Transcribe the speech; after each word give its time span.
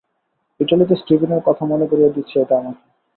ইটালিতে 0.59 0.95
স্টিভেনের 0.95 1.41
কথা 1.45 1.63
মনে 1.65 1.85
করিয়ে 1.87 2.13
দিচ্ছে 2.15 2.35
এটা 2.39 2.55
আমাকে। 2.57 2.83